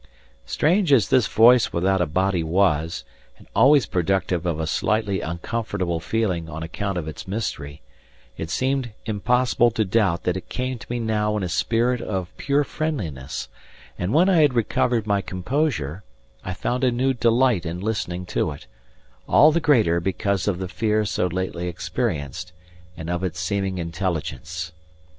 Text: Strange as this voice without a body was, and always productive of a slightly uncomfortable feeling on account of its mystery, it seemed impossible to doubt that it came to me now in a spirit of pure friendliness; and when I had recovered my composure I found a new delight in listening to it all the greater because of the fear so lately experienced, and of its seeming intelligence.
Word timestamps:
Strange 0.47 0.91
as 0.91 1.09
this 1.09 1.27
voice 1.27 1.71
without 1.71 2.01
a 2.01 2.07
body 2.07 2.41
was, 2.41 3.03
and 3.37 3.47
always 3.55 3.85
productive 3.85 4.47
of 4.47 4.59
a 4.59 4.65
slightly 4.65 5.21
uncomfortable 5.21 5.99
feeling 5.99 6.49
on 6.49 6.63
account 6.63 6.97
of 6.97 7.07
its 7.07 7.27
mystery, 7.27 7.83
it 8.35 8.49
seemed 8.49 8.93
impossible 9.05 9.69
to 9.69 9.85
doubt 9.85 10.23
that 10.23 10.35
it 10.35 10.49
came 10.49 10.79
to 10.79 10.87
me 10.89 10.97
now 10.99 11.37
in 11.37 11.43
a 11.43 11.47
spirit 11.47 12.01
of 12.01 12.35
pure 12.37 12.63
friendliness; 12.63 13.47
and 13.95 14.11
when 14.11 14.27
I 14.27 14.41
had 14.41 14.55
recovered 14.55 15.05
my 15.05 15.21
composure 15.21 16.03
I 16.43 16.55
found 16.55 16.83
a 16.83 16.89
new 16.91 17.13
delight 17.13 17.63
in 17.63 17.79
listening 17.79 18.25
to 18.25 18.49
it 18.53 18.65
all 19.29 19.51
the 19.51 19.59
greater 19.59 19.99
because 19.99 20.47
of 20.47 20.57
the 20.57 20.67
fear 20.67 21.05
so 21.05 21.27
lately 21.27 21.67
experienced, 21.67 22.53
and 22.97 23.07
of 23.07 23.23
its 23.23 23.39
seeming 23.39 23.77
intelligence. 23.77 24.71